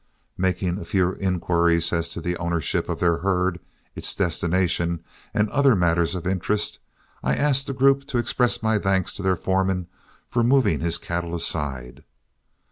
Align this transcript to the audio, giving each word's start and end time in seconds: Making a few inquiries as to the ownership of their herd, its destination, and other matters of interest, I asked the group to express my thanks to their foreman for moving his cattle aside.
Making 0.39 0.79
a 0.79 0.83
few 0.83 1.11
inquiries 1.13 1.93
as 1.93 2.09
to 2.09 2.21
the 2.21 2.35
ownership 2.37 2.89
of 2.89 2.99
their 2.99 3.17
herd, 3.17 3.59
its 3.93 4.15
destination, 4.15 5.03
and 5.31 5.47
other 5.51 5.75
matters 5.75 6.15
of 6.15 6.25
interest, 6.25 6.79
I 7.21 7.35
asked 7.35 7.67
the 7.67 7.73
group 7.73 8.07
to 8.07 8.17
express 8.17 8.63
my 8.63 8.79
thanks 8.79 9.13
to 9.17 9.21
their 9.21 9.35
foreman 9.35 9.85
for 10.27 10.41
moving 10.43 10.79
his 10.79 10.97
cattle 10.97 11.35
aside. 11.35 12.03